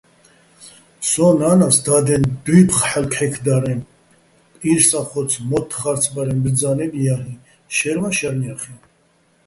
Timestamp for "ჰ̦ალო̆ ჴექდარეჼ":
2.89-3.75